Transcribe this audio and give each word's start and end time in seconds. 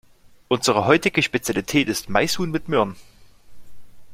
Unsere 0.47 0.85
heutige 0.87 1.21
Spezialität 1.21 1.87
ist 1.87 2.09
Maishuhn 2.09 2.49
mit 2.49 2.67
Möhren. 2.67 2.95